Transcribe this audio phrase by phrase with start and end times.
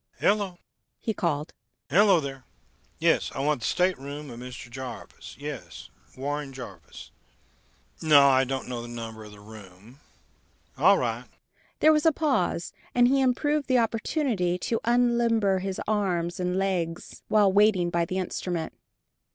[0.17, 0.57] "Hello!"
[0.99, 1.53] he called.
[1.87, 2.43] "Hello, there....
[2.97, 3.31] Yes.
[3.35, 4.67] I want the stateroom of Mr.
[4.67, 5.35] Jarvis....
[5.37, 7.11] Yes, Warren Jarvis....
[8.01, 9.99] No, I don't know the number of the room....
[10.75, 11.25] All right."
[11.81, 17.21] There was a pause, and he improved the opportunity to unlimber his arms and legs,
[17.27, 18.73] while waiting by the instrument.